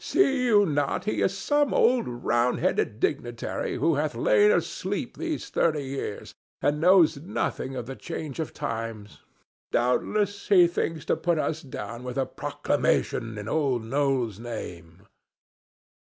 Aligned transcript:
"See 0.03 0.45
you 0.45 0.65
not 0.65 1.05
he 1.05 1.21
is 1.21 1.37
some 1.37 1.75
old 1.75 2.07
round 2.07 2.57
headed 2.59 2.99
dignitary 2.99 3.75
who 3.77 3.93
hath 4.01 4.15
lain 4.15 4.49
asleep 4.49 5.15
these 5.15 5.51
thirty 5.51 5.83
years 5.83 6.33
and 6.59 6.81
knows 6.81 7.17
nothing 7.17 7.75
of 7.75 7.85
the 7.85 7.95
change 7.95 8.39
of 8.39 8.51
times? 8.51 9.19
Doubtless 9.71 10.47
he 10.47 10.65
thinks 10.65 11.05
to 11.05 11.15
put 11.15 11.37
us 11.37 11.61
down 11.61 12.03
with 12.03 12.17
a 12.17 12.25
proclamation 12.25 13.37
in 13.37 13.47
Old 13.47 13.83
Noll's 13.85 14.39
name." 14.39 15.03